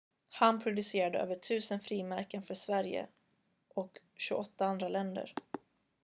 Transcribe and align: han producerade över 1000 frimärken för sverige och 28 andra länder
han 0.29 0.61
producerade 0.61 1.19
över 1.19 1.35
1000 1.35 1.79
frimärken 1.79 2.43
för 2.43 2.53
sverige 2.53 3.07
och 3.75 3.97
28 4.15 4.65
andra 4.65 4.87
länder 4.87 5.33